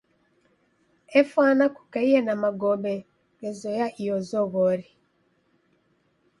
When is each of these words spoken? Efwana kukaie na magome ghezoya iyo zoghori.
Efwana 1.19 1.65
kukaie 1.75 2.19
na 2.27 2.33
magome 2.43 2.93
ghezoya 3.39 3.87
iyo 4.01 4.17
zoghori. 4.29 4.89